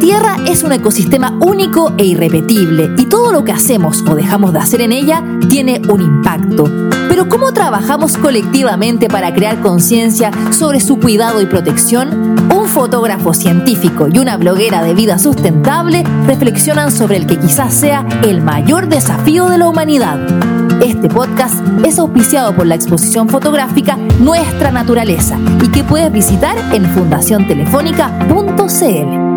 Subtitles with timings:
[0.00, 4.60] Tierra es un ecosistema único e irrepetible y todo lo que hacemos o dejamos de
[4.60, 6.70] hacer en ella tiene un impacto.
[7.08, 12.36] Pero ¿cómo trabajamos colectivamente para crear conciencia sobre su cuidado y protección?
[12.54, 18.06] Un fotógrafo científico y una bloguera de vida sustentable reflexionan sobre el que quizás sea
[18.22, 20.20] el mayor desafío de la humanidad.
[20.82, 26.86] Este podcast es auspiciado por la exposición fotográfica Nuestra Naturaleza y que puedes visitar en
[26.86, 29.27] fundaciontelefónica.cl.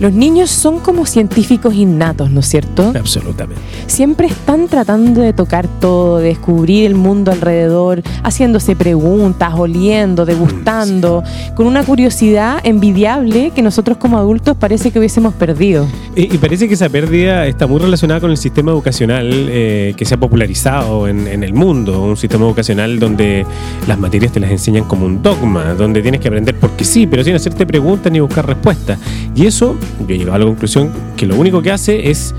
[0.00, 2.92] Los niños son como científicos innatos, ¿no es cierto?
[2.96, 3.60] Absolutamente.
[3.88, 11.24] Siempre están tratando de tocar todo, de descubrir el mundo alrededor, haciéndose preguntas, oliendo, degustando,
[11.56, 15.88] con una curiosidad envidiable que nosotros como adultos parece que hubiésemos perdido.
[16.14, 20.04] Y, y parece que esa pérdida está muy relacionada con el sistema educacional eh, que
[20.04, 23.44] se ha popularizado en, en el mundo, un sistema educacional donde
[23.88, 27.24] las materias te las enseñan como un dogma, donde tienes que aprender porque sí, pero
[27.24, 28.98] sin hacerte preguntas ni buscar respuestas.
[29.34, 32.34] Y eso yo llegado a la conclusión que lo único que hace es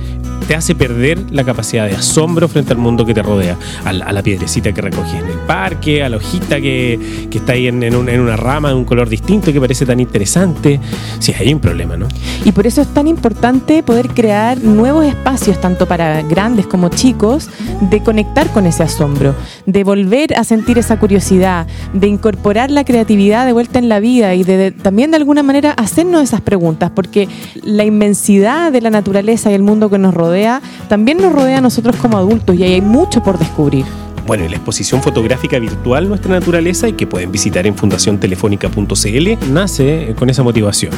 [0.50, 3.56] te hace perder la capacidad de asombro frente al mundo que te rodea,
[3.86, 7.68] a la, piedrecita que recoges en el parque, a la hojita que, que está ahí
[7.68, 10.80] en, en un- en una rama de un color distinto que parece tan interesante.
[11.20, 12.08] Sí, hay un problema, ¿no?
[12.46, 17.48] Y por eso es tan importante poder crear nuevos espacios, tanto para grandes como chicos,
[17.82, 19.36] de conectar con ese asombro,
[19.68, 24.34] de volver a sentir esa curiosidad, de incorporar la creatividad de vuelta en la vida
[24.34, 27.28] y de- también de alguna manera hacernos esas preguntas, porque
[27.62, 30.39] la inmensidad de la naturaleza y el mundo que nos rodea
[30.88, 33.86] también nos rodea a nosotros como adultos y ahí hay mucho por descubrir.
[34.30, 40.14] Bueno, y la exposición fotográfica virtual Nuestra Naturaleza y que pueden visitar en fundaciontelefónica.cl nace
[40.20, 40.94] con esa motivación.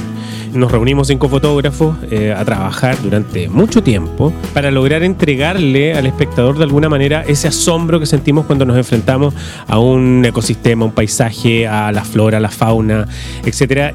[0.54, 6.58] Nos reunimos cinco fotógrafos eh, a trabajar durante mucho tiempo para lograr entregarle al espectador
[6.58, 9.34] de alguna manera ese asombro que sentimos cuando nos enfrentamos
[9.66, 13.08] a un ecosistema, un paisaje, a la flora, a la fauna,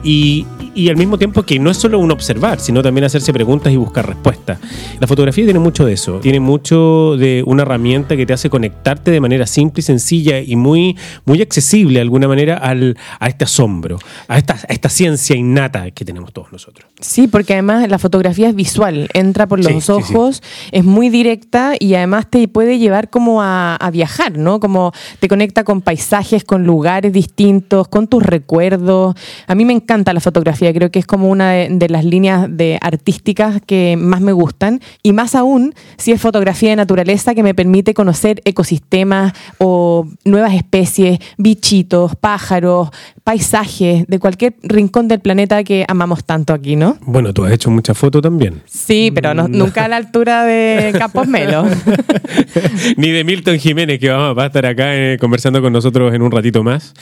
[0.02, 3.72] y, y al mismo tiempo que no es solo un observar, sino también hacerse preguntas
[3.72, 4.58] y buscar respuestas.
[5.00, 9.10] La fotografía tiene mucho de eso, tiene mucho de una herramienta que te hace conectarte
[9.10, 13.44] de manera simple y sencilla y muy, muy accesible de alguna manera al, a este
[13.44, 13.98] asombro,
[14.28, 16.86] a esta, a esta ciencia innata que tenemos todos nosotros.
[17.00, 19.92] Sí, porque además la fotografía es visual, entra por los Sí, sí, sí.
[20.14, 20.42] ojos,
[20.72, 24.60] es muy directa y además te puede llevar como a, a viajar, ¿no?
[24.60, 29.14] Como te conecta con paisajes, con lugares distintos, con tus recuerdos.
[29.46, 32.46] A mí me encanta la fotografía, creo que es como una de, de las líneas
[32.50, 37.42] de artísticas que más me gustan y más aún si es fotografía de naturaleza que
[37.42, 42.90] me permite conocer ecosistemas o nuevas especies, bichitos, pájaros,
[43.24, 46.96] paisajes de cualquier rincón del planeta que amamos tanto aquí, ¿no?
[47.02, 48.62] Bueno, tú has hecho muchas fotos también.
[48.66, 51.64] Sí, pero no- nunca a la altura de Campos Melo.
[52.96, 56.30] Ni de Milton Jiménez, que va a estar acá eh, conversando con nosotros en un
[56.30, 56.94] ratito más.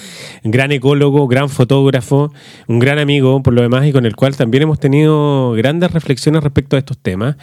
[0.42, 2.32] Gran ecólogo, gran fotógrafo,
[2.66, 6.42] un gran amigo por lo demás y con el cual también hemos tenido grandes reflexiones
[6.42, 7.37] respecto a estos temas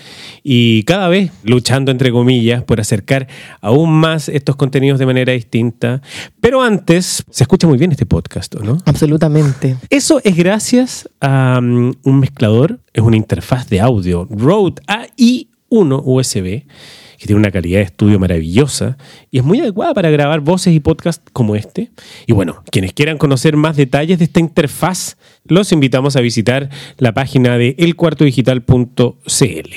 [0.44, 3.28] y cada vez luchando, entre comillas, por acercar
[3.62, 6.02] aún más estos contenidos de manera distinta.
[6.40, 8.78] Pero antes, se escucha muy bien este podcast, ¿o ¿no?
[8.86, 9.78] Absolutamente.
[9.90, 16.64] Eso es gracias a mm, un mezclador, es una interfaz de audio Rode AI1 USB
[17.22, 18.98] que tiene una calidad de estudio maravillosa
[19.30, 21.92] y es muy adecuada para grabar voces y podcasts como este.
[22.26, 27.14] Y bueno, quienes quieran conocer más detalles de esta interfaz, los invitamos a visitar la
[27.14, 29.70] página de elcuartodigital.cl.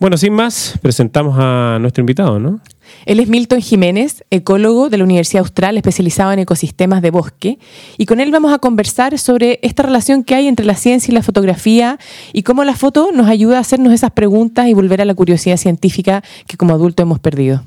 [0.00, 2.60] Bueno, sin más, presentamos a nuestro invitado, ¿no?
[3.06, 7.58] Él es Milton Jiménez, ecólogo de la Universidad Austral especializado en ecosistemas de bosque,
[7.96, 11.14] y con él vamos a conversar sobre esta relación que hay entre la ciencia y
[11.14, 11.98] la fotografía
[12.32, 15.56] y cómo la foto nos ayuda a hacernos esas preguntas y volver a la curiosidad
[15.56, 17.62] científica que como adultos hemos perdido.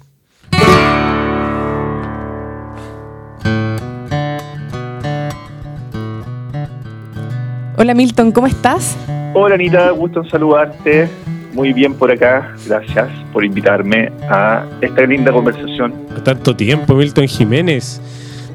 [7.78, 8.96] Hola Milton, ¿cómo estás?
[9.34, 11.10] Hola Anita, gusto en saludarte.
[11.54, 12.54] Muy bien por acá.
[12.68, 15.94] Gracias por invitarme a esta linda conversación.
[16.24, 18.02] Tanto tiempo, Milton Jiménez.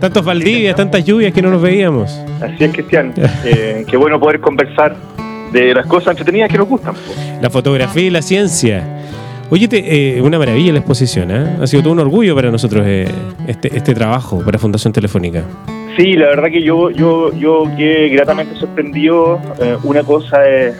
[0.01, 2.11] Tantos Valdivias, tantas lluvias que no nos veíamos.
[2.41, 3.13] Así es, Cristian.
[3.45, 4.95] Eh, qué bueno poder conversar
[5.53, 6.95] de las cosas entretenidas que nos gustan.
[7.41, 8.83] La fotografía y la ciencia.
[9.49, 11.57] Oye, te- eh, una maravilla la exposición, ¿eh?
[11.63, 13.07] Ha sido todo un orgullo para nosotros eh,
[13.47, 15.45] este, este trabajo para Fundación Telefónica.
[15.97, 19.39] Sí, la verdad que yo yo yo quedé gratamente sorprendido.
[19.61, 20.75] Eh, una cosa es,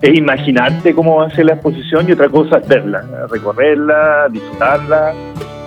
[0.00, 5.12] es imaginarte cómo va a ser la exposición y otra cosa es verla, recorrerla, disfrutarla.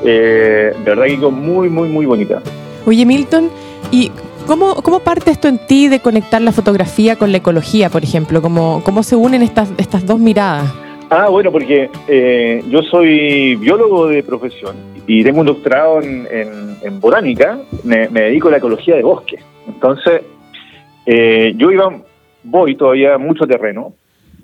[0.04, 2.42] Eh, de verdad que quedó muy, muy, muy bonita.
[2.86, 3.50] Oye, Milton,
[3.92, 4.12] ¿y
[4.46, 8.42] ¿Cómo, ¿Cómo parte esto en ti de conectar la fotografía con la ecología, por ejemplo?
[8.42, 10.70] ¿Cómo, cómo se unen estas, estas dos miradas?
[11.10, 14.76] Ah, bueno, porque eh, yo soy biólogo de profesión
[15.08, 16.28] y tengo un doctorado en,
[16.82, 19.38] en, botánica, me, dedico a la ecología de bosque.
[19.66, 20.24] Entonces,
[21.06, 21.94] eh, yo iba,
[22.44, 23.94] voy todavía mucho terreno,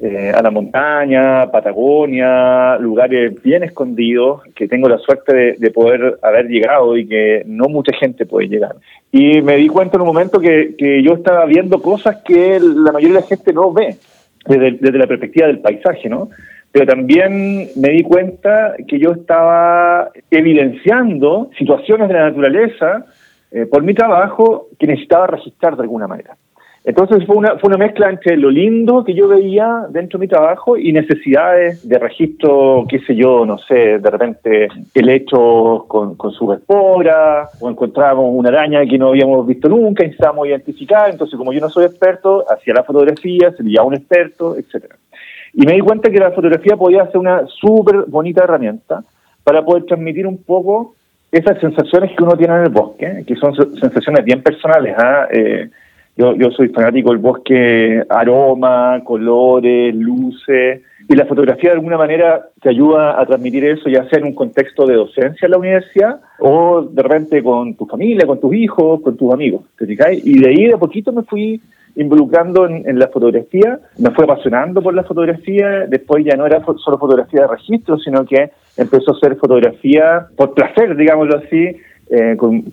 [0.02, 6.48] eh, a la montaña, Patagonia, lugares bien escondidos, que tengo la suerte de, poder haber
[6.48, 8.76] llegado y que no mucha gente puede llegar.
[9.12, 12.92] Y me di cuenta en un momento que, que yo estaba viendo cosas que la
[12.92, 13.96] mayoría de la gente no ve
[14.46, 16.30] desde, desde la perspectiva del paisaje, ¿no?
[16.72, 23.06] pero también me di cuenta que yo estaba evidenciando situaciones de la naturaleza
[23.52, 26.38] eh, por mi trabajo que necesitaba registrar de alguna manera.
[26.86, 30.30] Entonces fue una, fue una mezcla entre lo lindo que yo veía dentro de mi
[30.30, 36.16] trabajo y necesidades de registro, qué sé yo, no sé, de repente el hecho con,
[36.16, 41.38] con sus esporas, o encontrábamos una araña que no habíamos visto nunca necesitábamos identificar, entonces
[41.38, 44.96] como yo no soy experto, hacía la fotografía, se un experto, etcétera.
[45.54, 49.04] Y me di cuenta que la fotografía podía ser una súper bonita herramienta
[49.44, 50.96] para poder transmitir un poco
[51.32, 54.96] esas sensaciones que uno tiene en el bosque, que son sensaciones bien personales.
[54.98, 55.28] ¿ah?
[55.32, 55.70] Eh,
[56.20, 62.50] yo, yo soy fanático del bosque, aroma, colores, luces, y la fotografía de alguna manera
[62.62, 66.20] te ayuda a transmitir eso, ya sea en un contexto de docencia en la universidad
[66.40, 69.62] o de repente con tu familia, con tus hijos, con tus amigos.
[69.78, 71.62] ¿te Y de ahí de poquito me fui
[71.96, 76.98] involucrando en, la fotografía, me fue apasionando por la fotografía, después ya no era solo
[76.98, 81.76] fotografía de registro, sino que empezó a ser fotografía por placer, digámoslo así,
[82.12, 82.64] eh, con,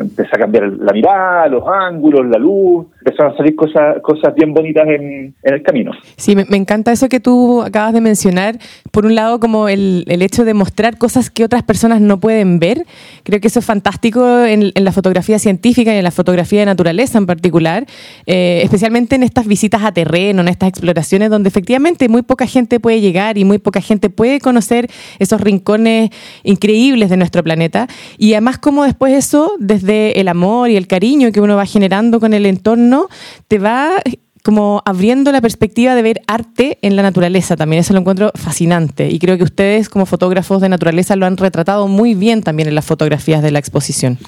[0.00, 4.52] empecé a cambiar la mirada, los ángulos, la luz, empezaron a salir cosas, cosas bien
[4.52, 5.92] bonitas en, el camino.
[6.16, 8.58] Sí, me, encanta eso que tú acabas de mencionar.
[8.90, 12.58] Por un lado, como el, el, hecho de mostrar cosas que otras personas no pueden
[12.58, 12.84] ver.
[13.22, 17.18] Creo que eso es fantástico en, la fotografía científica y en la fotografía de naturaleza
[17.18, 17.86] en particular,
[18.26, 22.80] eh, especialmente en estas visitas a terreno, en estas exploraciones donde efectivamente muy poca gente
[22.80, 24.88] puede llegar y muy poca gente puede conocer
[25.18, 26.10] esos rincones
[26.42, 27.86] increíbles de nuestro planeta.
[28.18, 32.20] Y además, como después eso, desde el amor y el cariño que uno va generando
[32.20, 33.08] con el entorno,
[33.48, 33.94] te va
[34.42, 37.80] como abriendo la perspectiva de ver arte en la naturaleza también.
[37.80, 39.08] Eso lo encuentro fascinante.
[39.08, 42.74] Y creo que ustedes, como fotógrafos de naturaleza, lo han retratado muy bien también en
[42.74, 44.18] las fotografías de la exposición.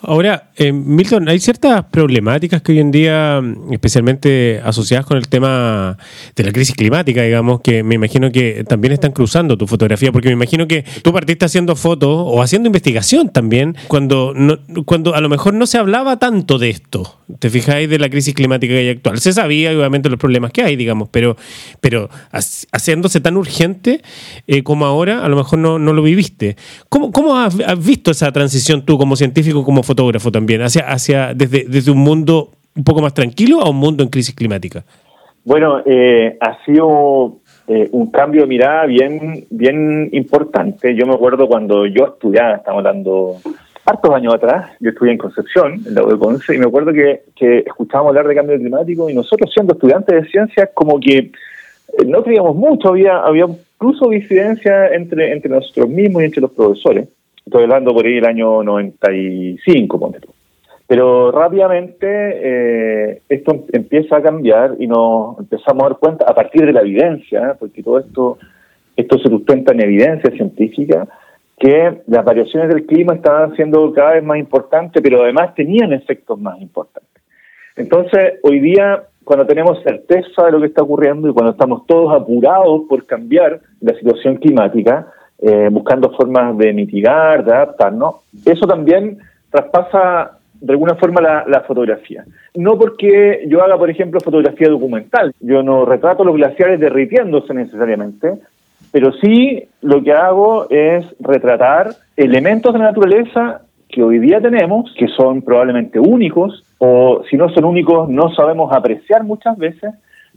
[0.00, 3.40] Ahora, eh, Milton, hay ciertas problemáticas que hoy en día,
[3.70, 5.96] especialmente asociadas con el tema
[6.36, 10.28] de la crisis climática, digamos, que me imagino que también están cruzando tu fotografía, porque
[10.28, 14.34] me imagino que tú partiste haciendo fotos o haciendo investigación también, cuando,
[14.86, 17.18] cuando a lo mejor no se hablaba tanto de esto.
[17.38, 19.18] ¿Te fijáis de la crisis climática que hay actual?
[19.18, 21.36] Se sabía obviamente los problemas que hay, digamos, pero,
[21.80, 24.02] pero haciéndose tan urgente
[24.46, 26.56] eh, como ahora, a lo mejor no, no lo viviste.
[26.88, 31.64] ¿Cómo, cómo has, visto esa transición tú como científico, como fotógrafo también, hacia, hacia desde,
[31.68, 34.84] desde un mundo un poco más tranquilo a un mundo en crisis climática?
[35.44, 40.94] Bueno, eh, ha sido eh, un cambio de mirada bien, bien importante.
[40.94, 43.36] Yo me acuerdo cuando yo estudiaba, estamos hablando
[43.84, 47.58] hartos años atrás, yo estudié en Concepción, en la U y me acuerdo que, que
[47.58, 51.30] escuchábamos hablar de cambio climático y nosotros siendo estudiantes de ciencias como que eh,
[52.06, 57.08] no creíamos mucho, había, había incluso disidencia entre, entre nosotros mismos y entre los profesores.
[57.44, 60.28] Estoy hablando por ahí del año 95, ponte tú.
[60.86, 66.66] Pero rápidamente eh, esto empieza a cambiar y nos empezamos a dar cuenta a partir
[66.66, 68.38] de la evidencia, porque todo esto,
[68.96, 71.08] esto se sustenta en evidencia científica,
[71.62, 76.36] que las variaciones del clima estaban siendo cada vez más importantes, pero además tenían efectos
[76.40, 77.22] más importantes.
[77.76, 82.20] Entonces, hoy día, cuando tenemos certeza de lo que está ocurriendo y cuando estamos todos
[82.20, 85.06] apurados por cambiar la situación climática,
[85.38, 91.60] eh, buscando formas de mitigar, de adaptarnos, eso también traspasa de alguna forma la, la,
[91.60, 92.24] fotografía.
[92.56, 95.32] No porque yo haga, por ejemplo, fotografía documental.
[95.40, 98.40] Yo no retrato los glaciares derritiéndose necesariamente,
[98.92, 104.92] pero sí lo que hago es retratar elementos de la naturaleza que hoy día tenemos,
[104.96, 109.94] que son probablemente únicos, o si no son únicos, no sabemos apreciar muchas veces,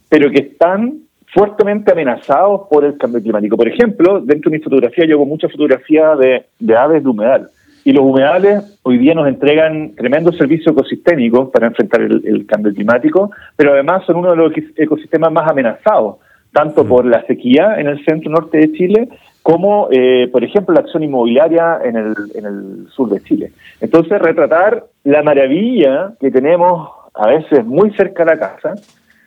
[0.09, 0.99] pero que están
[1.33, 3.57] fuertemente amenazados por el cambio climático.
[3.57, 7.49] Por ejemplo, dentro de mi fotografía yo hago mucha fotografía de, aves de humedal.
[7.83, 13.31] Y los humedales hoy día nos entregan tremendos servicios ecosistémicos para enfrentar el, cambio climático,
[13.55, 16.15] pero además son uno de los ecosistemas más amenazados
[16.55, 19.09] tanto por la sequía en el centro norte de Chile
[19.43, 23.51] como, eh, por ejemplo, la acción inmobiliaria en el, en el sur de Chile.
[23.81, 28.75] Entonces, retratar la maravilla que tenemos a veces muy cerca de la casa,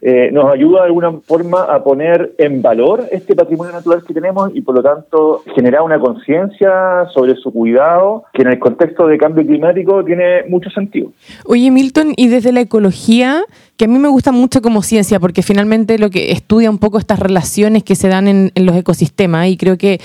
[0.01, 4.55] eh, nos ayuda de alguna forma a poner en valor este patrimonio natural que tenemos
[4.55, 9.19] y por lo tanto generar una conciencia sobre su cuidado que en el contexto de
[9.19, 11.11] cambio climático tiene mucho sentido.
[11.47, 13.43] Oye Milton, y desde la ecología,
[13.79, 16.99] que a mí me gusta mucho como ciencia porque finalmente lo que estudia un poco
[16.99, 20.01] estas relaciones que se dan en, los ecosistemas y creo que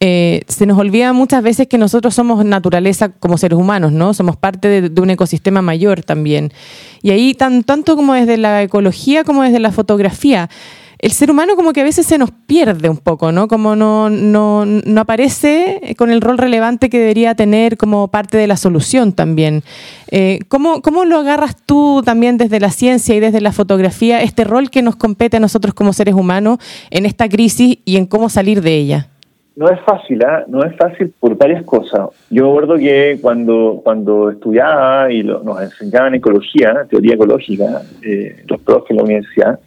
[0.00, 4.14] eh, se nos olvida muchas veces que nosotros somos naturaleza como seres humanos, ¿no?
[4.14, 6.54] Somos parte de, un ecosistema mayor también.
[7.02, 10.48] Y ahí tan, tanto como desde la ecología como desde la fotografía,
[10.98, 13.46] el ser humano como que a veces se nos pierde un poco, ¿no?
[13.46, 18.46] Como no, no, no, aparece con el rol relevante que debería tener como parte de
[18.46, 19.62] la solución también.
[20.10, 24.44] Eh, ¿cómo, ¿Cómo lo agarras tú también desde la ciencia y desde la fotografía, este
[24.44, 26.58] rol que nos compete a nosotros como seres humanos
[26.90, 29.08] en esta crisis y en cómo salir de ella?
[29.54, 30.44] No es fácil, ¿eh?
[30.46, 32.10] no es fácil por varias cosas.
[32.30, 38.90] Yo recuerdo que cuando, cuando estudiaba y nos enseñaban ecología, teoría ecológica, eh, los profes
[38.90, 39.58] en la universidad,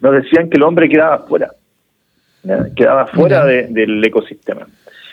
[0.00, 1.50] nos decían que el hombre quedaba fuera,
[2.76, 4.66] quedaba fuera del ecosistema.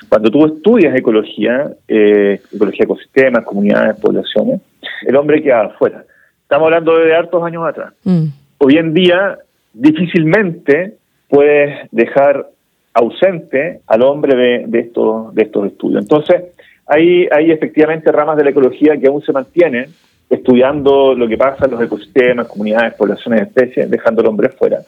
[0.09, 4.61] Cuando tú estudias ecología, eh, ecología de ecosistemas, comunidades, poblaciones,
[5.05, 6.03] el hombre quedaba fuera.
[6.41, 7.93] Estamos hablando de hartos años atrás.
[8.03, 8.25] Mm.
[8.57, 9.37] Hoy en día,
[9.73, 10.95] difícilmente
[11.29, 12.47] puedes dejar
[12.93, 16.01] ausente al hombre de, de, estos, de estos estudios.
[16.01, 16.43] Entonces,
[16.85, 19.85] hay, hay efectivamente ramas de la ecología que aún se mantienen,
[20.31, 24.79] estudiando lo que pasa en los ecosistemas, comunidades, poblaciones, especies, dejando al hombre fuera.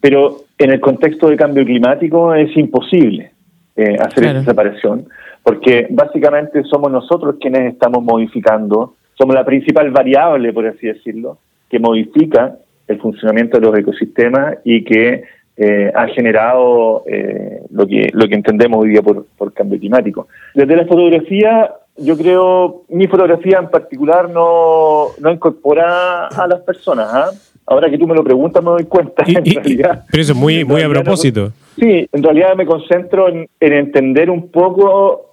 [0.00, 3.30] Pero en el contexto de cambio climático es imposible
[3.76, 5.06] eh, hacer esa separación,
[5.42, 11.38] porque básicamente somos nosotros quienes estamos modificando, somos la principal variable, por así decirlo,
[11.68, 12.56] que modifica
[12.88, 15.24] el funcionamiento de los ecosistemas y que
[15.58, 20.28] eh, ha generado eh, lo que lo que entendemos hoy día por, por cambio climático.
[20.54, 27.08] Desde la fotografía yo creo, mi fotografía en particular no, no incorpora a las personas.
[27.12, 27.30] ¿ah?
[27.66, 30.04] Ahora que tú me lo preguntas me doy cuenta, en realidad.
[30.10, 31.52] Pero eso es muy, muy a propósito.
[31.78, 35.30] sí, en realidad me concentro en, entender un poco,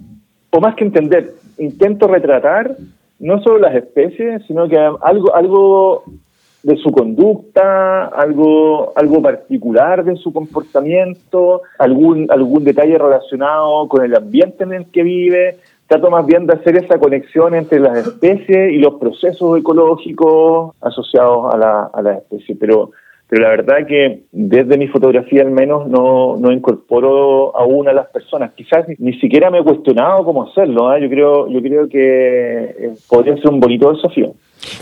[0.49, 2.75] o más que entender, intento retratar
[3.19, 6.03] no solo las especies, sino que algo, algo
[6.63, 14.15] de su conducta, algo, algo particular de su comportamiento, algún, algún detalle relacionado con el
[14.15, 18.71] ambiente en el que vive, trato más bien de hacer esa conexión entre las especies
[18.71, 22.57] y los procesos ecológicos asociados a, la, a las especies.
[22.59, 22.91] Pero,
[23.27, 28.07] pero la verdad que desde mi fotografía al menos no, no incorporo aún a las
[28.07, 28.53] personas.
[28.53, 30.95] Quizás ni, siquiera me he cuestionado cómo hacerlo.
[30.95, 31.01] ¿eh?
[31.01, 34.33] Yo, creo, yo creo que eh, podría ser un bonito desafío.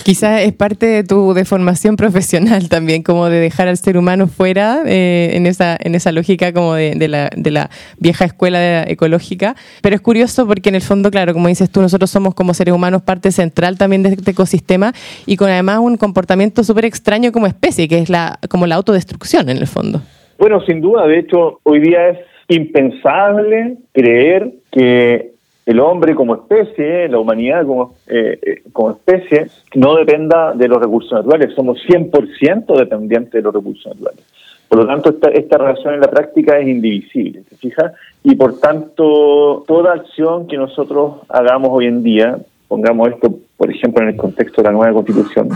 [0.04, 4.82] Quizás es parte de tu deformación profesional también, como de dejar al ser humano fuera
[4.86, 7.70] eh, en, esa, en esa lógica como de, de, la, de la
[8.00, 9.56] vieja escuela ecológica.
[9.82, 12.74] Pero es curioso porque en el fondo, claro, como dices tú, nosotros somos como seres
[12.74, 14.94] humanos parte central también de este ecosistema
[15.26, 19.50] y con además un comportamiento súper extraño como especie, que es la, como la autodestrucción
[19.50, 20.02] en el fondo.
[20.38, 25.31] Bueno, sin duda, de hecho, hoy día es impensable creer que
[25.66, 30.82] el hombre como especie, la humanidad como, eh, eh, como especie, no dependa de los
[30.82, 31.54] recursos naturales.
[31.56, 34.26] Somos 100% dependientes de los recursos naturales.
[34.68, 37.92] Por lo tanto, esta, esta relación en la práctica es indivisible, ¿se fija?
[38.24, 42.38] Y por tanto, toda acción que nosotros hagamos hoy en día,
[42.70, 45.50] pongamos esto, por ejemplo, en el contexto de la nueva constitución,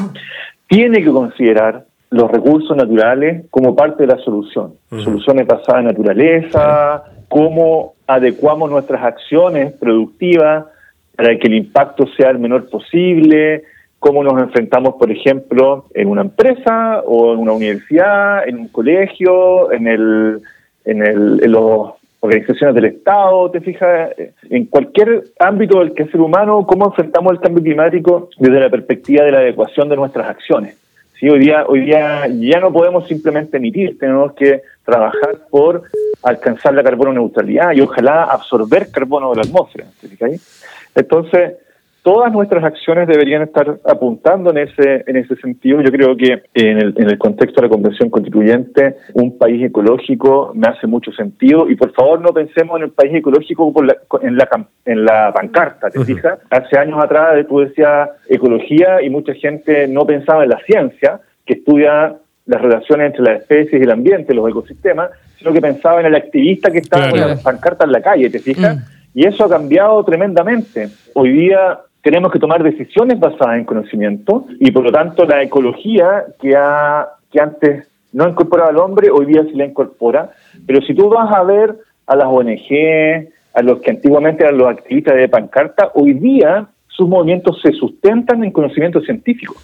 [0.67, 4.73] tiene que considerar los recursos naturales como parte de la solución.
[4.89, 10.65] Soluciones basadas en naturaleza, cómo adecuamos nuestras acciones productivas
[11.15, 13.63] para que el impacto sea el menor posible,
[13.99, 19.71] cómo nos enfrentamos, por ejemplo, en una empresa o en una universidad, en un colegio,
[19.71, 20.41] en, el,
[20.83, 24.11] en, el, en las organizaciones del Estado, te fijas,
[24.49, 29.31] en cualquier ámbito del quehacer humano, cómo enfrentamos el cambio climático desde la perspectiva de
[29.31, 30.84] la adecuación de nuestras acciones.
[31.19, 35.83] Sí, hoy día, hoy día ya no podemos simplemente emitir, tenemos que trabajar por
[36.23, 39.85] alcanzar la carbono neutralidad y ojalá absorber carbono de la atmósfera.
[40.93, 41.53] Entonces,
[42.05, 45.81] todas nuestras acciones deberían estar apuntando en ese en ese sentido.
[45.81, 50.51] Yo creo que en el, en el contexto de la Convención Constituyente, un país ecológico
[50.53, 51.67] me hace mucho sentido.
[51.67, 53.73] Y por favor, no pensemos en el país ecológico
[54.21, 54.47] en, la,
[54.85, 56.37] en la pancarta, ¿te fijas?
[56.51, 61.53] Hace años atrás tú decías ecología y mucha gente no pensaba en la ciencia, que
[61.53, 65.09] estudia las relaciones entre las especies y el ambiente, los ecosistemas,
[65.39, 68.37] sino que pensaba en el activista que estaba con la pancarta en la calle, ¿te
[68.37, 68.77] fijas?
[68.77, 68.95] Mm.
[69.15, 70.89] Y eso ha cambiado tremendamente.
[71.13, 76.23] Hoy día tenemos que tomar decisiones basadas en conocimiento y por lo tanto la ecología
[76.39, 80.29] que, ha, que antes no incorporaba al hombre, hoy día sí la incorpora.
[80.67, 84.67] Pero si tú vas a ver a las ONG, a los que antiguamente eran los
[84.67, 89.55] activistas de pancarta, hoy día sus movimientos se sustentan en conocimiento científico.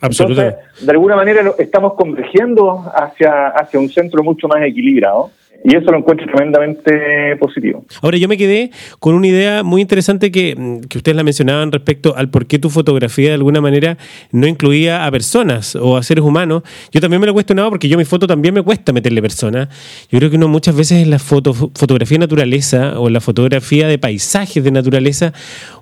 [0.00, 0.58] Absolutamente.
[0.82, 5.30] de alguna manera estamos convergiendo hacia, hacia un centro mucho más equilibrado.
[5.64, 7.84] Y eso lo encuentro tremendamente positivo.
[8.02, 12.16] Ahora, yo me quedé con una idea muy interesante que, que, ustedes la mencionaban respecto
[12.16, 13.96] al por qué tu fotografía de alguna manera
[14.32, 16.62] no incluía a personas o a seres humanos.
[16.92, 19.68] Yo también me lo he cuestionado porque yo mi foto también me cuesta meterle personas.
[20.10, 23.20] Yo creo que uno muchas veces en la foto, fotografía de naturaleza o en la
[23.20, 25.32] fotografía de paisajes de naturaleza,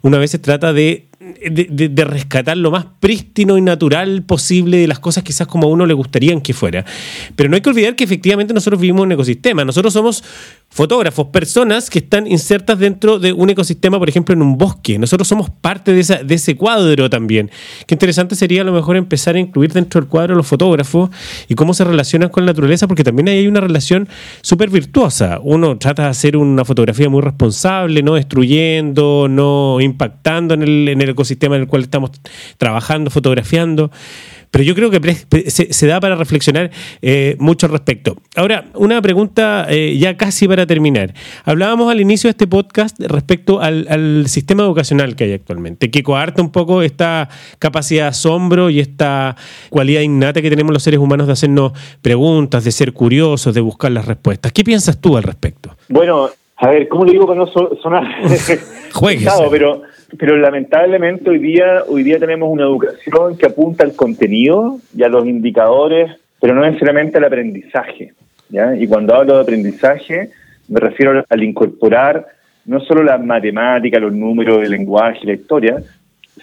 [0.03, 1.07] una vez se trata de
[1.51, 5.87] de, rescatar lo más prístino y natural posible de las cosas quizás como a uno
[5.87, 6.85] le gustaría que fuera.
[7.37, 9.65] Pero no hay que olvidar que efectivamente nosotros vivimos en un ecosistema.
[9.65, 10.25] Nosotros somos
[10.75, 14.99] fotógrafos, personas que están insertas dentro de un ecosistema, por ejemplo, en un bosque.
[14.99, 17.49] Nosotros somos parte de, esa, de ese cuadro también.
[17.87, 21.11] Qué interesante sería a lo mejor empezar a incluir dentro del cuadro los fotógrafos
[21.49, 24.09] y cómo se relacionan con la naturaleza, porque también hay una relación
[24.43, 25.39] súper virtuosa.
[25.45, 31.01] Uno trata de hacer una fotografía muy responsable, no destruyendo, no impactando en el, en
[31.01, 32.11] el ecosistema en el cual estamos
[32.59, 33.93] trabajando, fotografiando.
[34.55, 36.71] Pero yo creo que se, da para reflexionar
[37.03, 38.15] eh, mucho al respecto.
[38.37, 41.13] Ahora, una pregunta eh, ya casi para terminar.
[41.45, 46.41] Hablábamos al inicio de este podcast respecto al, sistema educacional que hay actualmente, que coarta
[46.41, 49.35] un poco esta capacidad de asombro y esta
[49.71, 53.91] cualidad innata que tenemos los seres humanos de hacernos preguntas, de ser curiosos, de buscar
[53.91, 54.53] las respuestas.
[54.53, 55.77] ¿Qué piensas tú al respecto?
[55.89, 57.49] Bueno, a ver, ¿cómo le digo que no
[57.83, 58.05] sonar?
[58.93, 59.33] Juegues.
[59.51, 59.83] pero
[60.19, 65.09] pero lamentablemente hoy día hoy día tenemos una educación que apunta al contenido y a
[65.09, 68.13] los indicadores, pero no necesariamente al aprendizaje.
[68.49, 68.77] ¿ya?
[68.77, 70.31] Y cuando hablo de aprendizaje,
[70.69, 72.27] me refiero al incorporar
[72.67, 75.83] no solo la matemática, los números, el lenguaje, la historia,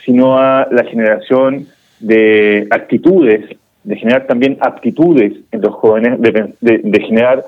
[0.05, 1.67] sino a la generación
[1.99, 7.43] de actitudes, de generar también aptitudes en los jóvenes, de, de generar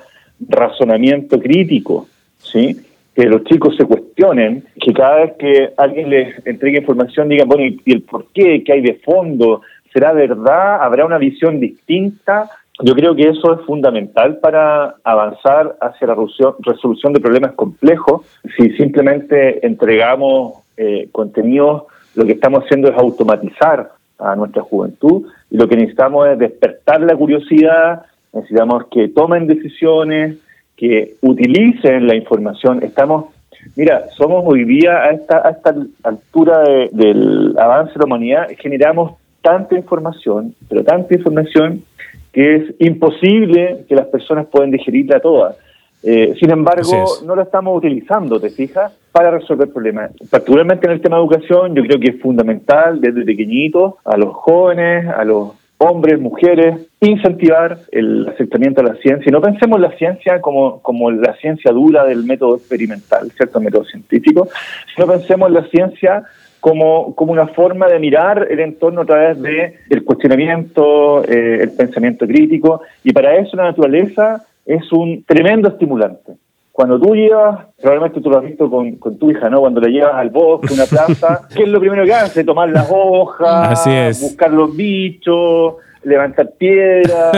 [0.49, 2.07] razonamiento crítico,
[2.39, 2.77] ¿sí?
[3.15, 7.91] que los chicos se que cada vez que alguien les entregue información digan, bueno, ¿y
[7.91, 8.63] el por qué?
[8.63, 9.61] ¿Qué hay de fondo?
[9.91, 10.81] ¿Será verdad?
[10.81, 12.49] ¿Habrá una visión distinta?
[12.81, 18.25] Yo creo que eso es fundamental para avanzar hacia la resolución de problemas complejos.
[18.57, 21.83] Si simplemente entregamos eh, contenidos,
[22.15, 27.01] lo que estamos haciendo es automatizar a nuestra juventud y lo que necesitamos es despertar
[27.01, 30.37] la curiosidad, necesitamos que tomen decisiones,
[30.75, 32.83] que utilicen la información.
[32.83, 33.25] Estamos,
[33.75, 39.13] mira, somos hoy día a esta, a esta altura del avance de la humanidad, generamos
[39.41, 41.83] tanta información, pero tanta información
[42.31, 45.55] que es imposible que las personas puedan digerirla toda.
[46.01, 48.91] Eh, sin embargo, no la estamos utilizando, ¿te fijas?
[49.11, 50.11] Para resolver problemas.
[50.29, 54.33] Particularmente en el tema de educación, yo creo que es fundamental desde pequeñitos a los
[54.33, 55.51] jóvenes, a los
[55.83, 59.29] hombres, mujeres, incentivar el acercamiento a la ciencia.
[59.29, 63.59] Y no pensemos la ciencia como, como la ciencia dura del método experimental, ¿cierto?
[63.59, 64.47] método científico,
[64.95, 66.23] sino pensemos la ciencia
[66.59, 71.71] como, como una forma de mirar el entorno a través de el cuestionamiento, eh, el
[71.71, 76.33] pensamiento crítico, y para eso la naturaleza es un tremendo estimulante.
[76.73, 79.59] Cuando tú llevas, probablemente tú lo has visto con, con tu hija, ¿no?
[79.59, 82.43] Cuando la llevas al bosque, una plaza, ¿qué es lo primero que hace?
[82.43, 83.85] Tomar las hojas,
[84.19, 87.31] buscar los bichos, levantar piedras,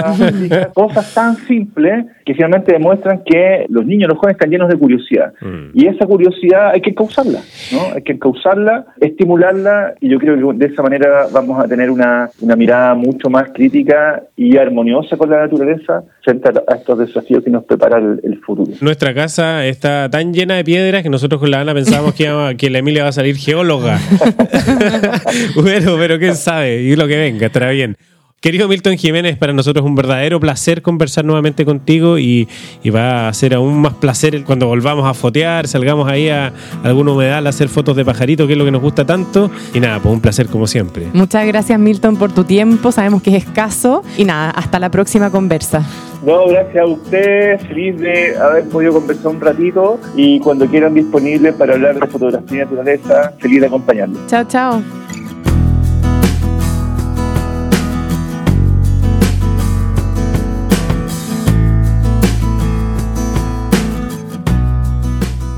[0.74, 5.34] cosas tan simples que finalmente demuestran que los niños, los jóvenes están llenos de curiosidad.
[5.42, 5.70] Mm.
[5.74, 7.40] Y esa curiosidad hay que causarla,
[7.72, 7.96] ¿no?
[7.96, 12.30] Hay que causarla, estimularla y yo creo que de esa manera vamos a tener una,
[12.42, 17.50] una mirada mucho más crítica y armoniosa con la naturaleza frente a estos desafíos que
[17.50, 18.72] nos prepara el, futuro.
[18.82, 22.70] Nuestra casa está tan llena de piedras que nosotros con la Ana pensábamos que, que
[22.70, 23.98] la Emilia va a salir geóloga.
[25.56, 27.96] bueno, pero quién sabe, y lo que venga, estará bien.
[28.46, 32.48] Querido Milton Jiménez, para nosotros es un verdadero placer conversar nuevamente contigo y,
[32.96, 36.54] va a ser aún más placer cuando volvamos a fotear, salgamos ahí a,
[36.84, 39.50] alguna humedal a hacer fotos de pajarito, que es lo que nos gusta tanto.
[39.74, 41.08] Y nada, pues un placer como siempre.
[41.12, 45.32] Muchas gracias Milton por tu tiempo, sabemos que es escaso y nada, hasta la próxima
[45.32, 45.84] conversa.
[46.24, 51.56] No, gracias a usted, feliz de haber podido conversar un ratito y cuando quieran disponibles
[51.56, 54.20] para hablar de fotografía y naturaleza, feliz de acompañarlos.
[54.28, 55.05] Chao, chao.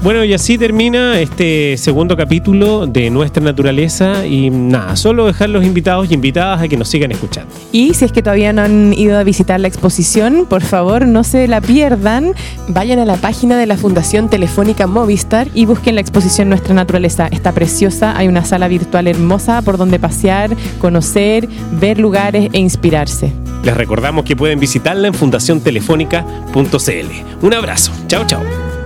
[0.04, 5.66] Bueno, y así termina este segundo capítulo de Nuestra Naturaleza y nada, solo dejar los
[5.66, 7.52] invitados y invitadas a que nos sigan escuchando.
[7.72, 11.24] Y si es que todavía no han ido a visitar la exposición, por favor no
[11.24, 12.34] se la pierdan,
[12.68, 17.28] vayan a la página de la Fundación Telefónica Movistar y busquen la exposición Nuestra Naturaleza.
[17.28, 23.34] Está preciosa, hay una sala virtual hermosa por donde pasear, conocer, ver lugares e inspirarse.
[23.64, 27.42] Les recordamos que pueden visitarla en fundaciontelefónica.cl.
[27.42, 28.77] Un abrazo, chao chao.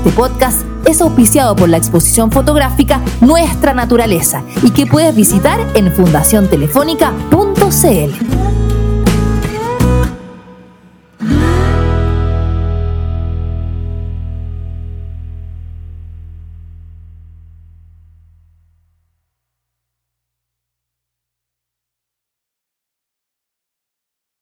[0.00, 5.92] Este podcast es auspiciado por la exposición fotográfica Nuestra Naturaleza y que puedes visitar en
[5.92, 8.49] fundaciontelefónica.cl.